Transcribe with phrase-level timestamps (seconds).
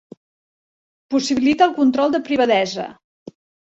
[1.17, 2.91] Possibilita el control de privadesa.